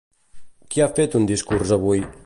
Qui 0.71 0.81
ha 0.85 0.89
fet 1.01 1.19
un 1.21 1.29
discurs 1.33 1.77
avui? 1.79 2.05